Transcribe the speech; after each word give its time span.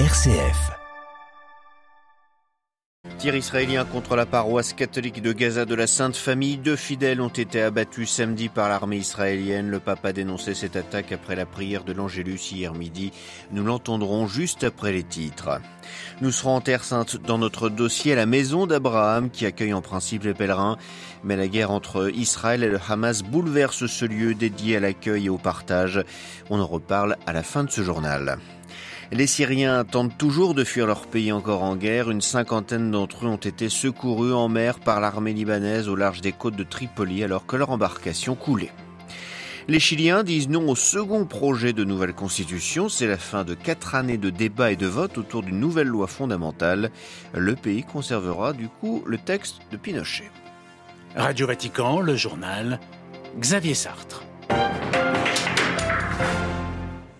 RCF. 0.00 0.72
Tir 3.18 3.36
israélien 3.36 3.84
contre 3.84 4.16
la 4.16 4.26
paroisse 4.26 4.72
catholique 4.72 5.22
de 5.22 5.32
Gaza 5.32 5.66
de 5.66 5.74
la 5.76 5.86
Sainte 5.86 6.16
Famille. 6.16 6.56
Deux 6.56 6.74
fidèles 6.74 7.20
ont 7.20 7.28
été 7.28 7.62
abattus 7.62 8.10
samedi 8.10 8.48
par 8.48 8.68
l'armée 8.68 8.96
israélienne. 8.96 9.70
Le 9.70 9.78
pape 9.78 10.04
a 10.04 10.12
dénoncé 10.12 10.54
cette 10.54 10.74
attaque 10.74 11.12
après 11.12 11.36
la 11.36 11.46
prière 11.46 11.84
de 11.84 11.92
l'Angélus 11.92 12.50
hier 12.50 12.74
midi. 12.74 13.12
Nous 13.52 13.62
l'entendrons 13.62 14.26
juste 14.26 14.64
après 14.64 14.90
les 14.90 15.04
titres. 15.04 15.60
Nous 16.20 16.32
serons 16.32 16.56
en 16.56 16.60
Terre 16.60 16.82
Sainte 16.82 17.16
dans 17.16 17.38
notre 17.38 17.68
dossier 17.68 18.16
la 18.16 18.26
maison 18.26 18.66
d'Abraham 18.66 19.30
qui 19.30 19.46
accueille 19.46 19.74
en 19.74 19.80
principe 19.80 20.24
les 20.24 20.34
pèlerins. 20.34 20.76
Mais 21.22 21.36
la 21.36 21.46
guerre 21.46 21.70
entre 21.70 22.10
Israël 22.12 22.64
et 22.64 22.68
le 22.68 22.80
Hamas 22.88 23.22
bouleverse 23.22 23.86
ce 23.86 24.04
lieu 24.04 24.34
dédié 24.34 24.78
à 24.78 24.80
l'accueil 24.80 25.26
et 25.26 25.30
au 25.30 25.38
partage. 25.38 26.02
On 26.50 26.58
en 26.58 26.66
reparle 26.66 27.16
à 27.28 27.32
la 27.32 27.44
fin 27.44 27.62
de 27.62 27.70
ce 27.70 27.84
journal. 27.84 28.38
Les 29.12 29.26
Syriens 29.26 29.84
tentent 29.84 30.16
toujours 30.16 30.54
de 30.54 30.64
fuir 30.64 30.86
leur 30.86 31.06
pays 31.06 31.30
encore 31.30 31.62
en 31.62 31.76
guerre. 31.76 32.10
Une 32.10 32.22
cinquantaine 32.22 32.90
d'entre 32.90 33.26
eux 33.26 33.28
ont 33.28 33.36
été 33.36 33.68
secourus 33.68 34.32
en 34.32 34.48
mer 34.48 34.80
par 34.80 35.00
l'armée 35.00 35.32
libanaise 35.32 35.88
au 35.88 35.94
large 35.94 36.20
des 36.20 36.32
côtes 36.32 36.56
de 36.56 36.64
Tripoli 36.64 37.22
alors 37.22 37.46
que 37.46 37.56
leur 37.56 37.70
embarcation 37.70 38.34
coulait. 38.34 38.72
Les 39.66 39.80
Chiliens 39.80 40.24
disent 40.24 40.48
non 40.48 40.68
au 40.68 40.76
second 40.76 41.24
projet 41.24 41.72
de 41.72 41.84
nouvelle 41.84 42.12
constitution. 42.12 42.88
C'est 42.88 43.06
la 43.06 43.16
fin 43.16 43.44
de 43.44 43.54
quatre 43.54 43.94
années 43.94 44.18
de 44.18 44.30
débats 44.30 44.72
et 44.72 44.76
de 44.76 44.86
votes 44.86 45.16
autour 45.16 45.42
d'une 45.42 45.60
nouvelle 45.60 45.88
loi 45.88 46.06
fondamentale. 46.06 46.90
Le 47.32 47.54
pays 47.54 47.82
conservera 47.82 48.52
du 48.52 48.68
coup 48.68 49.02
le 49.06 49.16
texte 49.16 49.60
de 49.70 49.76
Pinochet. 49.76 50.30
Radio 51.16 51.46
Vatican, 51.46 52.00
le 52.00 52.16
journal 52.16 52.80
Xavier 53.38 53.74
Sartre. 53.74 54.24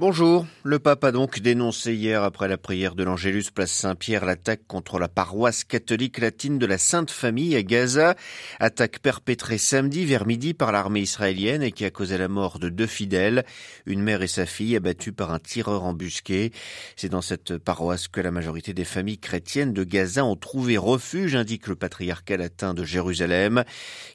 Bonjour. 0.01 0.45
Le 0.65 0.81
pape 0.81 1.05
a 1.05 1.13
donc 1.13 1.39
dénoncé 1.39 1.95
hier, 1.95 2.25
après 2.25 2.49
la 2.49 2.59
prière 2.59 2.97
de 2.97 3.05
l'Angélus 3.05 3.53
place 3.55 3.71
Saint-Pierre, 3.71 4.25
l'attaque 4.25 4.67
contre 4.67 4.99
la 4.99 5.07
paroisse 5.07 5.63
catholique 5.63 6.19
latine 6.19 6.59
de 6.59 6.67
la 6.67 6.79
Sainte 6.79 7.13
Famille 7.13 7.55
à 7.55 7.63
Gaza. 7.63 8.17
Attaque 8.59 8.99
perpétrée 8.99 9.57
samedi 9.57 10.05
vers 10.05 10.27
midi 10.27 10.53
par 10.53 10.73
l'armée 10.73 11.03
israélienne 11.03 11.63
et 11.63 11.71
qui 11.71 11.85
a 11.85 11.91
causé 11.91 12.19
la 12.19 12.27
mort 12.27 12.59
de 12.59 12.71
deux 12.71 12.89
fidèles, 12.89 13.45
une 13.87 14.03
mère 14.03 14.23
et 14.23 14.27
sa 14.27 14.47
fille 14.47 14.75
abattues 14.75 15.13
par 15.13 15.33
un 15.33 15.39
tireur 15.39 15.85
embusqué. 15.85 16.51
C'est 16.97 17.11
dans 17.11 17.23
cette 17.23 17.57
paroisse 17.59 18.09
que 18.09 18.21
la 18.21 18.33
majorité 18.33 18.75
des 18.75 18.85
familles 18.85 19.19
chrétiennes 19.19 19.75
de 19.75 19.85
Gaza 19.85 20.25
ont 20.25 20.35
trouvé 20.35 20.77
refuge, 20.77 21.37
indique 21.37 21.69
le 21.69 21.77
patriarcat 21.77 22.37
latin 22.37 22.75
de 22.75 22.83
Jérusalem, 22.83 23.63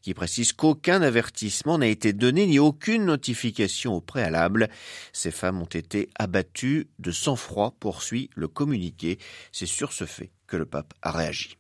qui 0.02 0.14
précise 0.14 0.52
qu'aucun 0.52 1.02
avertissement 1.02 1.78
n'a 1.78 1.88
été 1.88 2.12
donné 2.12 2.48
ni 2.48 2.60
aucune 2.60 3.06
notification 3.06 3.94
au 3.94 4.02
préalable. 4.02 4.68
Ces 5.14 5.32
femmes 5.32 5.62
ont 5.62 5.69
été 5.76 6.10
abattus 6.18 6.88
de 7.00 7.12
sang-froid, 7.12 7.76
poursuit 7.80 8.30
le 8.36 8.48
communiqué. 8.48 9.18
C'est 9.52 9.66
sur 9.66 9.94
ce 9.94 10.06
fait 10.06 10.32
que 10.48 10.58
le 10.58 10.66
pape 10.66 10.94
a 11.02 11.12
réagi. 11.12 11.58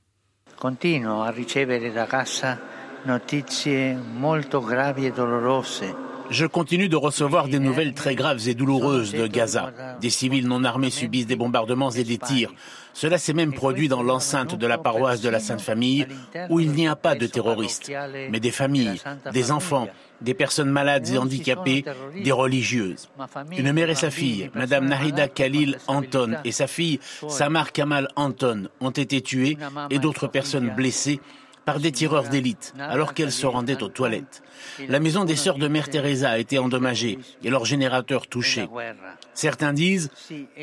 Continuo 0.58 1.22
a 1.22 1.32
ricevere 1.32 1.90
da 1.92 2.06
casa 2.06 2.60
notizie 3.06 3.96
molto 3.96 4.60
gravi 4.60 5.06
e 5.06 5.12
dolorose. 5.12 5.96
Je 6.30 6.46
continue 6.46 6.90
de 6.90 6.96
recevoir 6.96 7.48
des 7.48 7.60
nouvelles 7.60 7.94
très 7.94 8.14
graves 8.14 8.48
et 8.48 8.54
douloureuses 8.54 9.14
de 9.14 9.26
Gaza. 9.26 9.72
Des 10.00 10.12
civils 10.12 10.48
non 10.48 10.64
armés 10.64 10.92
subissent 10.92 11.26
des 11.26 11.36
bombardements 11.36 11.90
et 11.90 12.04
des 12.04 12.20
tirs. 12.20 12.54
Cela 12.94 13.18
s'est 13.18 13.34
même 13.34 13.54
produit 13.54 13.88
dans 13.88 14.04
l'enceinte 14.04 14.56
de 14.56 14.68
la 14.68 14.78
paroisse 14.78 15.22
de 15.22 15.30
la 15.30 15.40
Sainte 15.40 15.62
Famille, 15.62 16.08
où 16.50 16.60
il 16.60 16.72
n'y 16.72 16.88
a 16.88 16.96
pas 16.96 17.16
de 17.16 17.28
terroristes, 17.28 17.92
mais 18.30 18.40
des 18.40 18.52
familles, 18.52 19.02
des 19.32 19.52
enfants, 19.52 19.88
des 20.22 20.34
personnes 20.34 20.70
malades 20.70 21.08
et 21.10 21.18
handicapées, 21.18 21.86
des 22.24 22.32
religieuses. 22.32 23.10
Une 23.58 23.72
mère 23.72 23.90
et 23.90 23.96
sa 23.96 24.12
fille, 24.12 24.50
Madame 24.54 24.88
Nahida 24.88 25.28
Khalil 25.28 25.78
Anton 25.88 26.38
et 26.44 26.52
sa 26.52 26.68
fille 26.68 27.00
Samar 27.28 27.72
Kamal 27.72 28.10
Anton 28.16 28.70
ont 28.82 28.90
été 28.90 29.22
tuées 29.22 29.58
et 29.90 30.00
d'autres 30.00 30.28
personnes 30.28 30.70
blessées 30.76 31.22
par 31.66 31.80
des 31.80 31.92
tireurs 31.92 32.30
d'élite 32.30 32.74
alors 32.80 33.14
qu'elles 33.14 33.32
se 33.32 33.46
rendaient 33.46 33.84
aux 33.84 33.90
toilettes. 33.90 34.42
La 34.88 35.00
maison 35.00 35.24
des 35.24 35.36
sœurs 35.36 35.60
de 35.60 35.68
Mère 35.68 35.90
Teresa 35.90 36.32
a 36.32 36.38
été 36.40 36.58
endommagée 36.58 37.20
et 37.44 37.50
leur 37.52 37.66
générateur 37.66 38.28
touché. 38.28 38.68
Certains 39.34 39.74
disent 39.74 40.10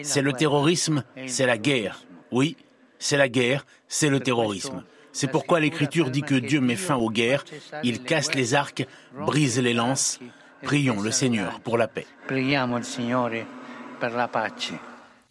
c'est 0.03 0.23
le 0.23 0.33
terrorisme, 0.33 1.05
c'est 1.27 1.47
la 1.47 1.59
guerre. 1.59 2.01
Oui, 2.31 2.57
c'est 2.99 3.17
la 3.17 3.29
guerre, 3.29 3.67
c'est 3.89 4.09
le 4.09 4.21
terrorisme. 4.21 4.83
C'est 5.13 5.29
pourquoi 5.29 5.61
l'Écriture 5.61 6.11
dit 6.11 6.23
que 6.23 6.35
Dieu 6.35 6.61
met 6.61 6.77
fin 6.77 6.97
aux 6.97 7.11
guerres, 7.11 7.45
il 7.83 8.03
casse 8.03 8.35
les 8.35 8.55
arcs, 8.55 8.87
brise 9.15 9.59
les 9.61 9.73
lances. 9.73 10.19
Prions 10.63 11.01
le 11.01 11.11
Seigneur 11.11 11.61
pour 11.61 11.79
la 11.79 11.87
paix. 11.87 12.07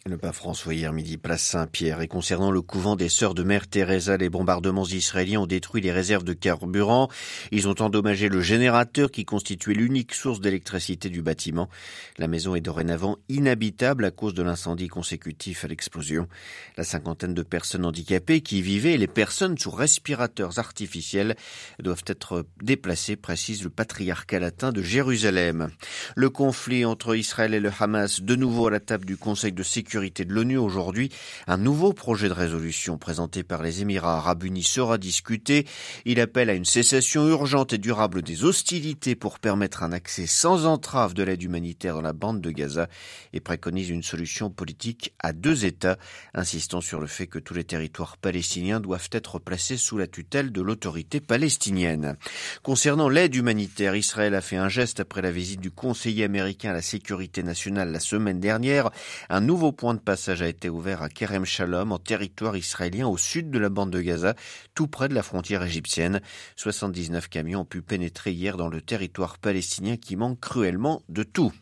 Le 0.08 0.18
pape 0.18 0.36
François 0.36 0.72
hier 0.72 0.92
midi, 0.92 1.16
place 1.16 1.42
Saint-Pierre. 1.42 2.00
Et 2.00 2.06
concernant 2.06 2.52
le 2.52 2.62
couvent 2.62 2.94
des 2.94 3.08
sœurs 3.08 3.34
de 3.34 3.42
Mère 3.42 3.66
Teresa, 3.66 4.16
les 4.16 4.28
bombardements 4.28 4.86
israéliens 4.86 5.40
ont 5.40 5.46
détruit 5.48 5.82
les 5.82 5.90
réserves 5.90 6.22
de 6.22 6.32
carburant. 6.32 7.08
Ils 7.50 7.66
ont 7.66 7.74
endommagé 7.82 8.28
le 8.28 8.40
générateur 8.40 9.10
qui 9.10 9.24
constituait 9.24 9.74
l'unique 9.74 10.14
source 10.14 10.40
d'électricité 10.40 11.08
du 11.08 11.22
bâtiment. 11.22 11.68
La 12.18 12.28
maison 12.28 12.54
est 12.54 12.60
dorénavant 12.60 13.18
inhabitable 13.28 14.04
à 14.04 14.12
cause 14.12 14.32
de 14.34 14.44
l'incendie 14.44 14.86
consécutif 14.86 15.64
à 15.64 15.68
l'explosion. 15.68 16.28
La 16.76 16.84
cinquantaine 16.84 17.34
de 17.34 17.42
personnes 17.42 17.84
handicapées 17.84 18.42
qui 18.42 18.58
y 18.58 18.62
vivaient 18.62 18.92
et 18.92 18.98
les 18.98 19.08
personnes 19.08 19.58
sous 19.58 19.72
respirateurs 19.72 20.60
artificiels 20.60 21.34
doivent 21.82 22.04
être 22.06 22.46
déplacées, 22.62 23.16
précise 23.16 23.64
le 23.64 23.70
patriarcat 23.70 24.38
latin 24.38 24.70
de 24.70 24.82
Jérusalem. 24.82 25.70
Le 26.14 26.30
conflit 26.30 26.84
entre 26.84 27.16
Israël 27.16 27.54
et 27.54 27.60
le 27.60 27.72
Hamas, 27.76 28.20
de 28.20 28.36
nouveau 28.36 28.68
à 28.68 28.70
la 28.70 28.78
table 28.78 29.04
du 29.04 29.16
Conseil 29.16 29.50
de 29.50 29.64
sécurité 29.64 29.95
de 29.96 30.32
l'ONU 30.32 30.58
aujourd'hui, 30.58 31.10
un 31.46 31.56
nouveau 31.56 31.94
projet 31.94 32.28
de 32.28 32.34
résolution 32.34 32.98
présenté 32.98 33.42
par 33.42 33.62
les 33.62 33.80
Émirats 33.80 34.18
arabes 34.18 34.44
unis 34.44 34.62
sera 34.62 34.98
discuté. 34.98 35.66
Il 36.04 36.20
appelle 36.20 36.50
à 36.50 36.54
une 36.54 36.66
cessation 36.66 37.26
urgente 37.28 37.72
et 37.72 37.78
durable 37.78 38.20
des 38.20 38.44
hostilités 38.44 39.14
pour 39.14 39.38
permettre 39.38 39.82
un 39.82 39.92
accès 39.92 40.26
sans 40.26 40.66
entrave 40.66 41.14
de 41.14 41.22
l'aide 41.22 41.42
humanitaire 41.42 41.94
dans 41.94 42.02
la 42.02 42.12
bande 42.12 42.42
de 42.42 42.50
Gaza 42.50 42.88
et 43.32 43.40
préconise 43.40 43.88
une 43.88 44.02
solution 44.02 44.50
politique 44.50 45.14
à 45.18 45.32
deux 45.32 45.64
États, 45.64 45.96
insistant 46.34 46.82
sur 46.82 47.00
le 47.00 47.06
fait 47.06 47.26
que 47.26 47.38
tous 47.38 47.54
les 47.54 47.64
territoires 47.64 48.18
palestiniens 48.18 48.80
doivent 48.80 49.08
être 49.12 49.38
placés 49.38 49.78
sous 49.78 49.96
la 49.96 50.06
tutelle 50.06 50.52
de 50.52 50.60
l'autorité 50.60 51.20
palestinienne. 51.20 52.16
Concernant 52.62 53.08
l'aide 53.08 53.34
humanitaire, 53.34 53.96
Israël 53.96 54.34
a 54.34 54.42
fait 54.42 54.56
un 54.56 54.68
geste 54.68 55.00
après 55.00 55.22
la 55.22 55.30
visite 55.30 55.60
du 55.60 55.70
conseiller 55.70 56.24
américain 56.24 56.70
à 56.70 56.74
la 56.74 56.82
sécurité 56.82 57.42
nationale 57.42 57.92
la 57.92 58.00
semaine 58.00 58.40
dernière. 58.40 58.90
Un 59.30 59.40
nouveau 59.40 59.72
point 59.72 59.85
de 59.94 60.00
passage 60.00 60.42
a 60.42 60.48
été 60.48 60.68
ouvert 60.68 61.02
à 61.02 61.08
Kerem 61.08 61.44
Shalom, 61.44 61.92
en 61.92 61.98
territoire 61.98 62.56
israélien 62.56 63.06
au 63.06 63.16
sud 63.16 63.50
de 63.50 63.58
la 63.58 63.68
bande 63.68 63.90
de 63.90 64.00
Gaza, 64.00 64.34
tout 64.74 64.86
près 64.86 65.08
de 65.08 65.14
la 65.14 65.22
frontière 65.22 65.62
égyptienne. 65.62 66.20
79 66.56 67.28
camions 67.28 67.60
ont 67.60 67.64
pu 67.64 67.82
pénétrer 67.82 68.32
hier 68.32 68.56
dans 68.56 68.68
le 68.68 68.80
territoire 68.80 69.38
palestinien 69.38 69.96
qui 69.96 70.16
manque 70.16 70.40
cruellement 70.40 71.02
de 71.08 71.22
tout. 71.22 71.52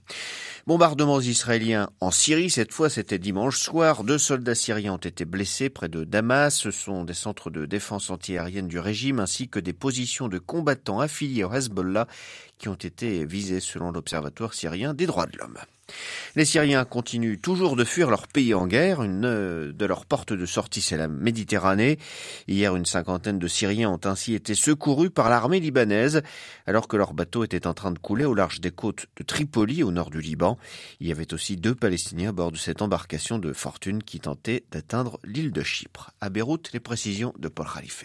Bombardements 0.66 1.20
israéliens 1.20 1.90
en 2.00 2.10
Syrie, 2.10 2.48
cette 2.48 2.72
fois 2.72 2.88
c'était 2.88 3.18
dimanche 3.18 3.58
soir. 3.58 4.04
Deux 4.04 4.18
soldats 4.18 4.54
syriens 4.54 4.94
ont 4.94 4.96
été 4.96 5.24
blessés 5.24 5.68
près 5.68 5.88
de 5.88 6.04
Damas. 6.04 6.54
Ce 6.54 6.70
sont 6.70 7.04
des 7.04 7.14
centres 7.14 7.50
de 7.50 7.66
défense 7.66 8.10
antiaérienne 8.10 8.68
du 8.68 8.78
régime 8.78 9.20
ainsi 9.20 9.48
que 9.48 9.60
des 9.60 9.74
positions 9.74 10.28
de 10.28 10.38
combattants 10.38 11.00
affiliés 11.00 11.44
au 11.44 11.52
Hezbollah 11.52 12.06
qui 12.56 12.68
ont 12.68 12.74
été 12.74 13.26
visés 13.26 13.60
selon 13.60 13.92
l'Observatoire 13.92 14.54
syrien 14.54 14.94
des 14.94 15.06
droits 15.06 15.26
de 15.26 15.36
l'homme. 15.36 15.58
Les 16.36 16.44
Syriens 16.44 16.84
continuent 16.84 17.38
toujours 17.38 17.76
de 17.76 17.84
fuir 17.84 18.10
leur 18.10 18.26
pays 18.26 18.54
en 18.54 18.66
guerre. 18.66 19.02
Une 19.02 19.20
de 19.20 19.86
leurs 19.86 20.06
portes 20.06 20.32
de 20.32 20.46
sortie, 20.46 20.80
c'est 20.80 20.96
la 20.96 21.08
Méditerranée. 21.08 21.98
Hier, 22.48 22.74
une 22.74 22.86
cinquantaine 22.86 23.38
de 23.38 23.48
Syriens 23.48 23.90
ont 23.90 24.00
ainsi 24.04 24.34
été 24.34 24.54
secourus 24.54 25.10
par 25.10 25.28
l'armée 25.28 25.60
libanaise, 25.60 26.22
alors 26.66 26.88
que 26.88 26.96
leur 26.96 27.14
bateau 27.14 27.44
était 27.44 27.66
en 27.66 27.74
train 27.74 27.92
de 27.92 27.98
couler 27.98 28.24
au 28.24 28.34
large 28.34 28.60
des 28.60 28.70
côtes 28.70 29.06
de 29.16 29.22
Tripoli, 29.22 29.82
au 29.82 29.92
nord 29.92 30.10
du 30.10 30.20
Liban. 30.20 30.58
Il 31.00 31.06
y 31.06 31.12
avait 31.12 31.32
aussi 31.32 31.56
deux 31.56 31.74
Palestiniens 31.74 32.30
à 32.30 32.32
bord 32.32 32.52
de 32.52 32.56
cette 32.56 32.82
embarcation 32.82 33.38
de 33.38 33.52
fortune 33.52 34.02
qui 34.02 34.20
tentait 34.20 34.64
d'atteindre 34.70 35.20
l'île 35.24 35.52
de 35.52 35.62
Chypre. 35.62 36.10
À 36.20 36.30
Beyrouth, 36.30 36.72
les 36.72 36.80
précisions 36.80 37.32
de 37.38 37.48
Paul 37.48 37.66
Khalife. 37.72 38.04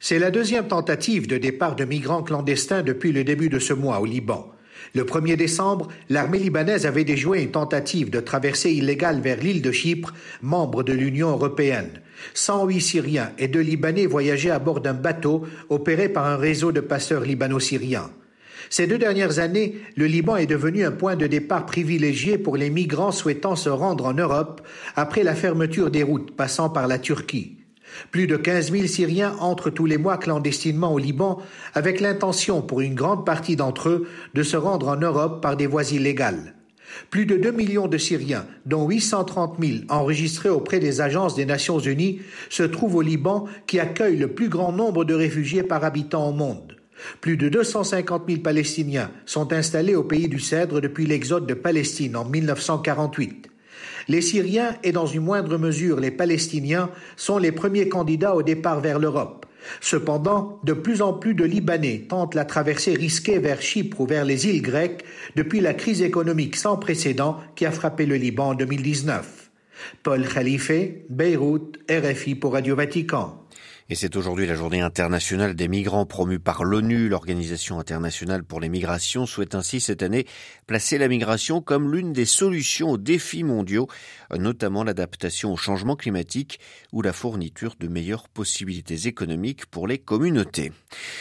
C'est 0.00 0.18
la 0.18 0.30
deuxième 0.30 0.68
tentative 0.68 1.26
de 1.26 1.38
départ 1.38 1.74
de 1.74 1.84
migrants 1.84 2.22
clandestins 2.22 2.82
depuis 2.82 3.12
le 3.12 3.24
début 3.24 3.48
de 3.48 3.58
ce 3.58 3.72
mois 3.72 4.00
au 4.00 4.04
Liban. 4.04 4.52
Le 4.94 5.04
1er 5.04 5.36
décembre, 5.36 5.88
l'armée 6.08 6.38
libanaise 6.38 6.86
avait 6.86 7.04
déjoué 7.04 7.42
une 7.42 7.50
tentative 7.50 8.10
de 8.10 8.20
traversée 8.20 8.72
illégale 8.72 9.20
vers 9.20 9.38
l'île 9.38 9.62
de 9.62 9.72
Chypre, 9.72 10.14
membre 10.42 10.82
de 10.82 10.92
l'Union 10.92 11.30
européenne. 11.30 11.90
108 12.34 12.80
Syriens 12.80 13.32
et 13.38 13.48
deux 13.48 13.60
Libanais 13.60 14.06
voyageaient 14.06 14.50
à 14.50 14.58
bord 14.58 14.80
d'un 14.80 14.94
bateau 14.94 15.44
opéré 15.68 16.08
par 16.08 16.26
un 16.26 16.36
réseau 16.36 16.72
de 16.72 16.80
passeurs 16.80 17.22
libano-syriens. 17.22 18.10
Ces 18.70 18.86
deux 18.86 18.98
dernières 18.98 19.38
années, 19.38 19.76
le 19.96 20.06
Liban 20.06 20.36
est 20.36 20.46
devenu 20.46 20.84
un 20.84 20.92
point 20.92 21.16
de 21.16 21.26
départ 21.26 21.64
privilégié 21.64 22.36
pour 22.36 22.56
les 22.56 22.70
migrants 22.70 23.12
souhaitant 23.12 23.56
se 23.56 23.70
rendre 23.70 24.04
en 24.04 24.14
Europe 24.14 24.60
après 24.94 25.22
la 25.22 25.34
fermeture 25.34 25.90
des 25.90 26.02
routes 26.02 26.36
passant 26.36 26.68
par 26.68 26.86
la 26.86 26.98
Turquie. 26.98 27.57
Plus 28.10 28.26
de 28.26 28.36
15 28.36 28.72
000 28.72 28.86
Syriens 28.86 29.36
entrent 29.40 29.70
tous 29.70 29.86
les 29.86 29.98
mois 29.98 30.18
clandestinement 30.18 30.92
au 30.92 30.98
Liban 30.98 31.38
avec 31.74 32.00
l'intention 32.00 32.62
pour 32.62 32.80
une 32.80 32.94
grande 32.94 33.26
partie 33.26 33.56
d'entre 33.56 33.88
eux 33.88 34.08
de 34.34 34.42
se 34.42 34.56
rendre 34.56 34.88
en 34.88 34.96
Europe 34.96 35.42
par 35.42 35.56
des 35.56 35.66
voies 35.66 35.92
illégales. 35.92 36.54
Plus 37.10 37.26
de 37.26 37.36
2 37.36 37.50
millions 37.52 37.86
de 37.86 37.98
Syriens, 37.98 38.46
dont 38.66 38.88
830 38.88 39.56
000 39.60 39.72
enregistrés 39.88 40.48
auprès 40.48 40.78
des 40.78 41.00
agences 41.00 41.34
des 41.34 41.44
Nations 41.44 41.78
Unies, 41.78 42.20
se 42.48 42.62
trouvent 42.62 42.96
au 42.96 43.02
Liban 43.02 43.46
qui 43.66 43.78
accueille 43.78 44.16
le 44.16 44.28
plus 44.28 44.48
grand 44.48 44.72
nombre 44.72 45.04
de 45.04 45.14
réfugiés 45.14 45.62
par 45.62 45.84
habitant 45.84 46.28
au 46.28 46.32
monde. 46.32 46.76
Plus 47.20 47.36
de 47.36 47.48
250 47.48 48.24
000 48.28 48.40
Palestiniens 48.40 49.10
sont 49.24 49.52
installés 49.52 49.94
au 49.94 50.02
pays 50.02 50.28
du 50.28 50.40
Cèdre 50.40 50.80
depuis 50.80 51.06
l'exode 51.06 51.46
de 51.46 51.54
Palestine 51.54 52.16
en 52.16 52.24
1948. 52.24 53.48
Les 54.08 54.20
Syriens 54.20 54.76
et 54.82 54.92
dans 54.92 55.06
une 55.06 55.22
moindre 55.22 55.58
mesure 55.58 56.00
les 56.00 56.10
Palestiniens 56.10 56.90
sont 57.16 57.38
les 57.38 57.52
premiers 57.52 57.88
candidats 57.88 58.34
au 58.34 58.42
départ 58.42 58.80
vers 58.80 58.98
l'Europe. 58.98 59.46
Cependant, 59.80 60.60
de 60.64 60.72
plus 60.72 61.02
en 61.02 61.12
plus 61.12 61.34
de 61.34 61.44
Libanais 61.44 62.06
tentent 62.08 62.34
la 62.34 62.44
traversée 62.44 62.94
risquée 62.94 63.38
vers 63.38 63.60
Chypre 63.60 64.00
ou 64.00 64.06
vers 64.06 64.24
les 64.24 64.46
îles 64.46 64.62
grecques 64.62 65.04
depuis 65.36 65.60
la 65.60 65.74
crise 65.74 66.02
économique 66.02 66.56
sans 66.56 66.76
précédent 66.76 67.40
qui 67.54 67.66
a 67.66 67.70
frappé 67.70 68.06
le 68.06 68.16
Liban 68.16 68.50
en 68.50 68.54
2019. 68.54 69.50
Paul 70.02 70.26
Khalife, 70.26 70.72
Beyrouth, 71.08 71.78
RFI 71.90 72.34
pour 72.34 72.54
Radio 72.54 72.74
Vatican. 72.74 73.44
Et 73.90 73.94
c'est 73.94 74.16
aujourd'hui 74.16 74.46
la 74.46 74.54
journée 74.54 74.82
internationale 74.82 75.54
des 75.54 75.66
migrants 75.66 76.04
promue 76.04 76.38
par 76.38 76.62
l'ONU. 76.62 77.08
L'Organisation 77.08 77.78
internationale 77.78 78.44
pour 78.44 78.60
les 78.60 78.68
migrations 78.68 79.24
souhaite 79.24 79.54
ainsi 79.54 79.80
cette 79.80 80.02
année 80.02 80.26
placer 80.66 80.98
la 80.98 81.08
migration 81.08 81.62
comme 81.62 81.90
l'une 81.90 82.12
des 82.12 82.26
solutions 82.26 82.90
aux 82.90 82.98
défis 82.98 83.44
mondiaux, 83.44 83.88
notamment 84.36 84.84
l'adaptation 84.84 85.54
au 85.54 85.56
changement 85.56 85.96
climatique 85.96 86.60
ou 86.92 87.00
la 87.00 87.14
fourniture 87.14 87.76
de 87.80 87.88
meilleures 87.88 88.28
possibilités 88.28 89.06
économiques 89.06 89.64
pour 89.64 89.88
les 89.88 89.96
communautés. 89.96 90.70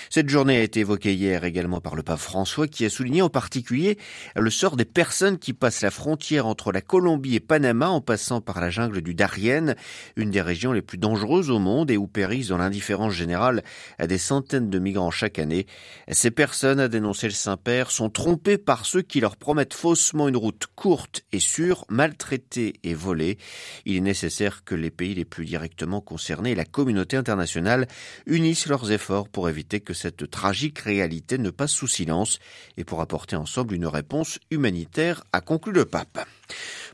Cette 0.10 0.28
journée 0.28 0.58
a 0.58 0.64
été 0.64 0.82
évoquée 0.82 1.14
hier 1.14 1.46
également 1.46 1.80
par 1.80 1.96
le 1.96 2.04
pape 2.04 2.20
François 2.20 2.68
qui 2.68 2.84
a 2.84 2.90
souligné 2.90 3.22
en 3.22 3.30
particulier 3.30 3.98
le 4.36 4.50
sort 4.50 4.76
des 4.76 4.84
personnes 4.84 5.40
qui 5.40 5.54
passent 5.54 5.84
la 5.84 5.92
frontière 5.92 6.46
entre 6.46 6.74
la 6.74 6.82
Colombie 6.82 7.36
et 7.36 7.40
Panama 7.40 7.88
en 7.88 8.02
passant 8.02 8.42
par 8.42 8.60
la 8.60 8.70
jungle 8.70 9.02
du 9.02 9.14
Darien, 9.14 9.74
une 10.18 10.32
des 10.32 10.42
régions 10.42 10.74
les 10.74 10.82
plus 10.82 10.98
dangereuses 10.98 11.50
au 11.50 11.60
monde 11.60 11.90
et 11.92 11.96
où 11.96 12.08
périssent 12.08 12.57
l'indifférence 12.58 13.14
générale 13.14 13.64
à 13.98 14.08
des 14.08 14.18
centaines 14.18 14.70
de 14.70 14.80
migrants 14.80 15.12
chaque 15.12 15.40
année. 15.40 15.68
Ces 16.10 16.32
personnes, 16.32 16.80
a 16.80 16.88
dénoncé 16.88 17.28
le 17.28 17.34
Saint-Père, 17.34 17.92
sont 17.92 18.10
trompées 18.10 18.58
par 18.58 18.86
ceux 18.86 19.02
qui 19.02 19.20
leur 19.20 19.36
promettent 19.38 19.74
faussement 19.74 20.28
une 20.28 20.38
route 20.38 20.68
courte 20.76 21.24
et 21.32 21.40
sûre, 21.40 21.86
maltraitée 21.90 22.74
et 22.84 22.94
volée. 22.94 23.38
Il 23.86 23.96
est 23.96 24.02
nécessaire 24.02 24.64
que 24.64 24.76
les 24.76 24.92
pays 24.92 25.16
les 25.16 25.26
plus 25.26 25.46
directement 25.46 26.02
concernés 26.02 26.52
et 26.52 26.56
la 26.56 26.66
communauté 26.66 27.18
internationale 27.18 27.88
unissent 28.26 28.68
leurs 28.68 28.92
efforts 28.92 29.30
pour 29.30 29.50
éviter 29.50 29.80
que 29.80 29.94
cette 29.94 30.30
tragique 30.30 30.80
réalité 30.80 31.38
ne 31.38 31.50
passe 31.50 31.72
sous 31.72 31.88
silence 31.88 32.40
et 32.78 32.84
pour 32.84 33.02
apporter 33.02 33.36
ensemble 33.36 33.76
une 33.76 33.88
réponse 33.88 34.40
humanitaire, 34.52 35.24
a 35.34 35.42
conclu 35.42 35.72
le 35.72 35.86
pape. 35.86 36.28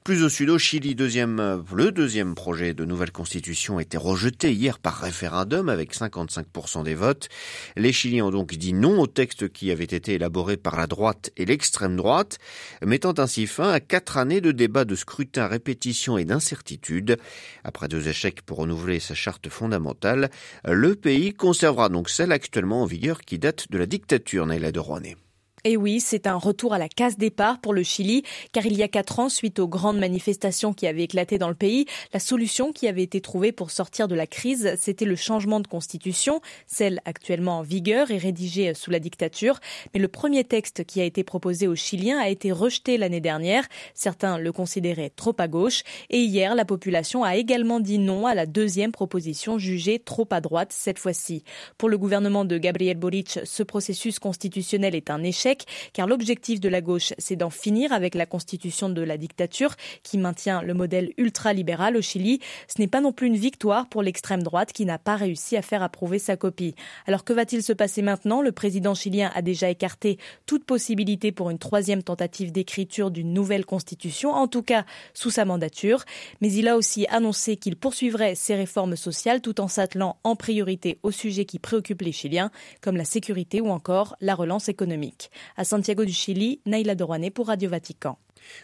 Plus 0.03 0.21
au 0.21 0.27
sud, 0.27 0.49
au 0.49 0.57
Chili, 0.57 0.95
deuxième, 0.95 1.63
le 1.73 1.91
deuxième 1.93 2.35
projet 2.35 2.73
de 2.73 2.83
nouvelle 2.83 3.13
constitution 3.13 3.77
a 3.77 3.83
été 3.83 3.95
rejeté 3.95 4.51
hier 4.51 4.77
par 4.79 4.97
référendum 4.97 5.69
avec 5.69 5.95
55% 5.95 6.83
des 6.83 6.93
votes. 6.93 7.29
Les 7.77 7.93
Chiliens 7.93 8.25
ont 8.25 8.31
donc 8.31 8.53
dit 8.53 8.73
non 8.73 8.99
au 8.99 9.07
texte 9.07 9.47
qui 9.47 9.71
avait 9.71 9.85
été 9.85 10.15
élaboré 10.15 10.57
par 10.57 10.75
la 10.75 10.87
droite 10.87 11.31
et 11.37 11.45
l'extrême 11.45 11.95
droite, 11.95 12.37
mettant 12.85 13.13
ainsi 13.17 13.47
fin 13.47 13.69
à 13.69 13.79
quatre 13.79 14.17
années 14.17 14.41
de 14.41 14.51
débats, 14.51 14.83
de 14.83 14.95
scrutin, 14.95 15.47
répétition 15.47 16.17
et 16.17 16.25
d'incertitude. 16.25 17.17
Après 17.63 17.87
deux 17.87 18.09
échecs 18.09 18.41
pour 18.41 18.57
renouveler 18.57 18.99
sa 18.99 19.15
charte 19.15 19.47
fondamentale, 19.47 20.31
le 20.65 20.95
pays 20.95 21.33
conservera 21.33 21.87
donc 21.87 22.09
celle 22.09 22.33
actuellement 22.33 22.81
en 22.81 22.85
vigueur 22.85 23.21
qui 23.21 23.39
date 23.39 23.71
de 23.71 23.77
la 23.77 23.85
dictature 23.85 24.45
Naila 24.45 24.73
de 24.73 24.79
Rouanet. 24.79 25.15
Et 25.65 25.77
oui, 25.77 26.01
c'est 26.01 26.27
un 26.27 26.35
retour 26.35 26.73
à 26.73 26.77
la 26.77 26.89
case 26.89 27.17
départ 27.17 27.61
pour 27.61 27.73
le 27.73 27.83
Chili, 27.83 28.23
car 28.51 28.65
il 28.65 28.75
y 28.75 28.83
a 28.83 28.89
quatre 28.89 29.19
ans, 29.19 29.29
suite 29.29 29.59
aux 29.59 29.67
grandes 29.69 29.97
manifestations 29.97 30.73
qui 30.73 30.87
avaient 30.87 31.03
éclaté 31.03 31.37
dans 31.37 31.47
le 31.47 31.55
pays, 31.55 31.85
la 32.11 32.19
solution 32.19 32.73
qui 32.73 32.85
avait 32.85 33.03
été 33.03 33.21
trouvée 33.21 33.53
pour 33.53 33.71
sortir 33.71 34.09
de 34.09 34.15
la 34.15 34.27
crise, 34.27 34.75
c'était 34.77 35.05
le 35.05 35.15
changement 35.15 35.61
de 35.61 35.67
constitution, 35.67 36.41
celle 36.67 36.99
actuellement 37.05 37.59
en 37.59 37.61
vigueur 37.61 38.11
et 38.11 38.17
rédigée 38.17 38.73
sous 38.73 38.91
la 38.91 38.99
dictature. 38.99 39.61
Mais 39.93 40.01
le 40.01 40.09
premier 40.09 40.43
texte 40.43 40.83
qui 40.83 40.99
a 40.99 41.05
été 41.05 41.23
proposé 41.23 41.69
aux 41.69 41.75
Chiliens 41.75 42.19
a 42.19 42.27
été 42.27 42.51
rejeté 42.51 42.97
l'année 42.97 43.21
dernière. 43.21 43.65
Certains 43.93 44.37
le 44.37 44.51
considéraient 44.51 45.13
trop 45.15 45.35
à 45.37 45.47
gauche. 45.47 45.83
Et 46.09 46.19
hier, 46.19 46.55
la 46.55 46.65
population 46.65 47.23
a 47.23 47.37
également 47.37 47.79
dit 47.79 47.99
non 47.99 48.27
à 48.27 48.35
la 48.35 48.45
deuxième 48.45 48.91
proposition 48.91 49.57
jugée 49.59 49.99
trop 49.99 50.27
à 50.31 50.41
droite 50.41 50.73
cette 50.73 50.99
fois-ci. 50.99 51.45
Pour 51.77 51.87
le 51.87 51.97
gouvernement 51.97 52.43
de 52.43 52.57
Gabriel 52.57 52.97
Boric, 52.97 53.39
ce 53.45 53.63
processus 53.63 54.19
constitutionnel 54.19 54.93
est 54.93 55.09
un 55.09 55.23
échec 55.23 55.52
car 55.93 56.07
l'objectif 56.07 56.59
de 56.59 56.69
la 56.69 56.81
gauche, 56.81 57.13
c'est 57.17 57.35
d'en 57.35 57.49
finir 57.49 57.93
avec 57.93 58.15
la 58.15 58.25
constitution 58.25 58.89
de 58.89 59.01
la 59.01 59.17
dictature 59.17 59.75
qui 60.03 60.17
maintient 60.17 60.61
le 60.61 60.73
modèle 60.73 61.13
ultralibéral 61.17 61.97
au 61.97 62.01
Chili. 62.01 62.39
Ce 62.67 62.81
n'est 62.81 62.87
pas 62.87 63.01
non 63.01 63.11
plus 63.11 63.27
une 63.27 63.37
victoire 63.37 63.87
pour 63.87 64.03
l'extrême 64.03 64.43
droite 64.43 64.73
qui 64.73 64.85
n'a 64.85 64.97
pas 64.97 65.15
réussi 65.15 65.57
à 65.57 65.61
faire 65.61 65.83
approuver 65.83 66.19
sa 66.19 66.37
copie. 66.37 66.75
Alors 67.07 67.23
que 67.23 67.33
va-t-il 67.33 67.63
se 67.63 67.73
passer 67.73 68.01
maintenant? 68.01 68.41
Le 68.41 68.51
président 68.51 68.93
chilien 68.93 69.31
a 69.35 69.41
déjà 69.41 69.69
écarté 69.69 70.17
toute 70.45 70.65
possibilité 70.65 71.31
pour 71.31 71.49
une 71.49 71.59
troisième 71.59 72.03
tentative 72.03 72.51
d'écriture 72.51 73.11
d'une 73.11 73.33
nouvelle 73.33 73.65
constitution, 73.65 74.31
en 74.31 74.47
tout 74.47 74.63
cas 74.63 74.85
sous 75.13 75.29
sa 75.29 75.45
mandature, 75.45 76.03
mais 76.41 76.51
il 76.51 76.67
a 76.67 76.77
aussi 76.77 77.05
annoncé 77.09 77.57
qu'il 77.57 77.75
poursuivrait 77.75 78.35
ses 78.35 78.55
réformes 78.55 78.95
sociales 78.95 79.41
tout 79.41 79.61
en 79.61 79.67
s'attelant 79.67 80.17
en 80.23 80.35
priorité 80.35 80.99
aux 81.03 81.11
sujets 81.11 81.45
qui 81.45 81.59
préoccupent 81.59 82.01
les 82.01 82.11
Chiliens, 82.11 82.51
comme 82.81 82.97
la 82.97 83.05
sécurité 83.05 83.61
ou 83.61 83.69
encore 83.69 84.15
la 84.21 84.35
relance 84.35 84.69
économique. 84.69 85.31
À 85.57 85.63
Santiago 85.63 86.05
du 86.05 86.13
Chili, 86.13 86.61
Naila 86.65 86.95
Dorouane 86.95 87.29
pour 87.31 87.47
Radio 87.47 87.69
Vatican. 87.69 88.17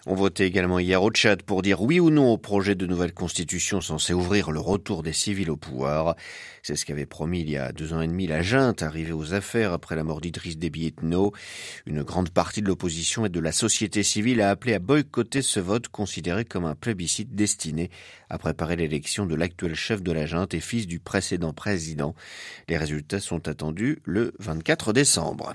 On 0.05 0.15
votait 0.15 0.47
également 0.47 0.79
hier 0.79 1.01
au 1.01 1.11
Tchad 1.11 1.43
pour 1.43 1.61
dire 1.61 1.81
oui 1.81 1.99
ou 1.99 2.09
non 2.09 2.31
au 2.31 2.37
projet 2.37 2.75
de 2.75 2.85
nouvelle 2.85 3.13
constitution 3.13 3.81
censé 3.81 4.13
ouvrir 4.13 4.51
le 4.51 4.59
retour 4.59 5.03
des 5.03 5.13
civils 5.13 5.49
au 5.49 5.57
pouvoir. 5.57 6.15
C'est 6.63 6.75
ce 6.75 6.85
qu'avait 6.85 7.05
promis 7.05 7.41
il 7.41 7.49
y 7.49 7.57
a 7.57 7.71
deux 7.71 7.93
ans 7.93 8.01
et 8.01 8.07
demi 8.07 8.27
la 8.27 8.41
junte, 8.41 8.83
arrivée 8.83 9.13
aux 9.13 9.33
affaires 9.33 9.71
après 9.73 9.95
la 9.95 10.03
mort 10.03 10.21
d'Idriss 10.21 10.57
Déby. 10.57 10.89
Une 11.85 12.03
grande 12.03 12.29
partie 12.29 12.61
de 12.61 12.67
l'opposition 12.67 13.25
et 13.25 13.29
de 13.29 13.39
la 13.39 13.51
société 13.51 14.03
civile 14.03 14.41
a 14.41 14.49
appelé 14.49 14.73
à 14.73 14.79
boycotter 14.79 15.41
ce 15.41 15.59
vote 15.59 15.87
considéré 15.87 16.45
comme 16.45 16.65
un 16.65 16.75
plébiscite 16.75 17.35
destiné 17.35 17.89
à 18.29 18.37
préparer 18.37 18.75
l'élection 18.75 19.25
de 19.25 19.35
l'actuel 19.35 19.75
chef 19.75 20.01
de 20.01 20.11
la 20.11 20.25
junte 20.25 20.53
et 20.53 20.59
fils 20.59 20.87
du 20.87 20.99
précédent 20.99 21.53
président. 21.53 22.15
Les 22.67 22.77
résultats 22.77 23.19
sont 23.19 23.47
attendus 23.47 23.99
le 24.03 24.33
24 24.39 24.93
décembre. 24.93 25.53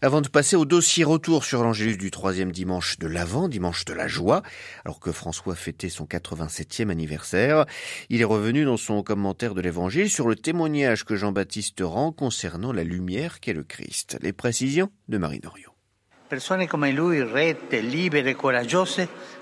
Avant 0.00 0.20
de 0.20 0.28
passer 0.28 0.56
au 0.56 0.64
dossier 0.64 1.04
retour 1.04 1.44
sur 1.44 1.62
l'Angélus 1.62 1.96
du 1.96 2.10
troisième 2.10 2.52
dimanche 2.52 2.98
de 2.98 3.06
l'Avent, 3.06 3.48
dimanche 3.52 3.84
de 3.84 3.92
la 3.92 4.08
joie, 4.08 4.42
alors 4.84 4.98
que 4.98 5.12
François 5.12 5.54
fêtait 5.54 5.88
son 5.88 6.06
87e 6.06 6.90
anniversaire. 6.90 7.66
Il 8.08 8.20
est 8.20 8.24
revenu 8.24 8.64
dans 8.64 8.76
son 8.76 9.02
commentaire 9.04 9.54
de 9.54 9.60
l'Évangile 9.60 10.10
sur 10.10 10.26
le 10.26 10.34
témoignage 10.34 11.04
que 11.04 11.14
Jean-Baptiste 11.14 11.80
rend 11.82 12.10
concernant 12.10 12.72
la 12.72 12.82
lumière 12.82 13.38
qu'est 13.38 13.52
le 13.52 13.62
Christ. 13.62 14.18
Les 14.20 14.32
précisions 14.32 14.90
de 15.08 15.18
Marine 15.18 15.46
Oriot. 15.46 15.71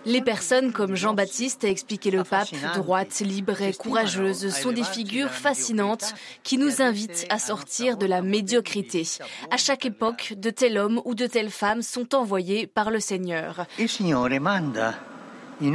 Les 0.07 0.23
personnes 0.23 0.73
comme 0.73 0.97
Jean-Baptiste, 0.97 1.65
a 1.65 1.69
expliqué 1.69 2.11
le 2.11 2.25
pape, 2.25 2.49
droites, 2.75 3.21
libres 3.21 3.63
et 3.63 3.73
courageuses, 3.73 4.55
sont 4.55 4.73
des 4.73 4.85
figures 4.85 5.31
fascinantes 5.31 6.15
qui 6.43 6.59
nous 6.59 6.83
invitent 6.83 7.27
à 7.31 7.39
sortir 7.39 7.97
de 7.97 8.07
la 8.07 8.23
médiocrité. 8.23 9.07
À 9.51 9.57
chaque 9.57 9.87
époque, 9.87 10.35
de 10.37 10.51
tels 10.51 10.79
hommes 10.79 11.01
ou 11.05 11.15
de 11.15 11.27
telles 11.27 11.51
femmes 11.51 11.83
sont 11.83 12.15
envoyés 12.15 12.67
par 12.67 12.91
le 12.91 13.01
Seigneur. 13.01 13.67
E 15.63 15.69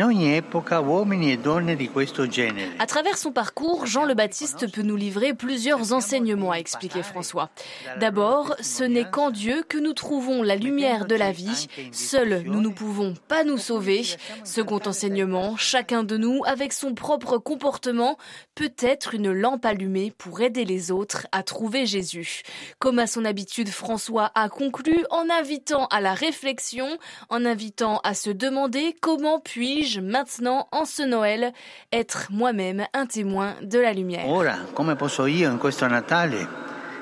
à 2.80 2.86
travers 2.88 3.18
son 3.20 3.32
parcours, 3.32 3.86
Jean 3.86 4.06
le 4.06 4.16
Baptiste 4.16 4.72
peut 4.72 4.82
nous 4.82 4.96
livrer 4.96 5.36
plusieurs 5.36 5.94
enseignements, 5.94 6.52
a 6.52 6.56
expliqué 6.56 7.04
François. 7.04 7.52
D'abord, 8.00 8.56
ce 8.62 8.84
n'est 8.84 9.08
qu'en 9.08 9.30
Dieu 9.30 9.64
que 9.70 9.78
nous 9.78 9.94
trouvons 9.94 10.42
la 10.42 10.56
lumière 10.56 11.06
de 11.06 11.14
la 11.14 11.32
vie. 11.32 11.68
Seuls, 11.92 12.42
nous 12.48 12.62
ne 12.62 12.70
pouvons 12.70 13.14
pas 13.28 13.44
nous 13.44 13.60
sauver. 13.60 14.04
Second 14.44 14.80
enseignement, 14.88 15.56
chacun 15.56 16.04
de 16.04 16.18
nous, 16.18 16.42
avec 16.46 16.74
son 16.74 16.96
propre 16.96 17.38
comportement, 17.38 18.18
peut 18.56 18.74
être 18.80 19.14
une 19.14 19.32
lampe 19.32 19.66
allumée 19.66 20.12
pour 20.18 20.42
aider 20.42 20.66
les 20.66 20.90
autres 20.92 21.28
à 21.32 21.44
trouver 21.44 21.86
Jésus. 21.86 22.42
Comme 22.80 22.98
à 22.98 23.06
son 23.06 23.24
habitude, 23.24 23.70
François 23.70 24.32
a 24.34 24.50
conclu 24.50 24.98
en 25.12 25.30
invitant 25.30 25.86
à 25.88 26.02
la 26.02 26.16
réflexion, 26.16 26.88
en 27.30 27.46
invitant 27.46 28.00
à 28.04 28.16
se 28.16 28.32
demander 28.32 28.96
comment 29.00 29.40
puis 29.40 29.75
maintenant, 30.02 30.68
en 30.72 30.86
ce 30.86 31.04
Noël, 31.04 31.54
être 31.92 32.28
moi-même 32.32 32.86
un 32.94 33.06
témoin 33.06 33.56
de 33.62 33.80
la 33.80 33.94
lumière 33.94 34.28
Ora, 34.28 34.58
come 34.74 34.96
posso 34.96 35.26
io 35.26 35.50
in 35.50 35.58
questo 35.58 35.88
Natale 35.88 36.48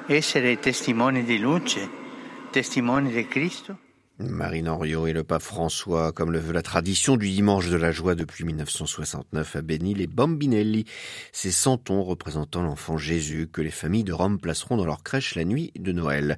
essere 0.07 0.59
testimone 0.59 1.23
di 1.23 1.37
luce, 1.37 1.89
testimone 2.51 3.11
di 3.11 3.27
Cristo? 3.27 3.77
Marine 4.19 4.69
Henriot 4.69 5.07
et 5.07 5.13
le 5.13 5.23
pape 5.23 5.41
François, 5.41 6.11
comme 6.11 6.31
le 6.31 6.39
veut 6.39 6.53
la 6.53 6.61
tradition 6.61 7.17
du 7.17 7.29
dimanche 7.29 7.69
de 7.69 7.77
la 7.77 7.91
joie 7.91 8.15
depuis 8.15 8.45
1969, 8.45 9.55
a 9.55 9.61
béni 9.61 9.95
les 9.95 10.07
bambinelli, 10.07 10.85
ces 11.31 11.51
santons 11.51 12.03
représentant 12.03 12.61
l'enfant 12.61 12.97
Jésus 12.97 13.49
que 13.51 13.61
les 13.61 13.71
familles 13.71 14.03
de 14.03 14.13
Rome 14.13 14.39
placeront 14.39 14.77
dans 14.77 14.85
leur 14.85 15.01
crèche 15.01 15.35
la 15.35 15.45
nuit 15.45 15.71
de 15.77 15.91
Noël. 15.91 16.37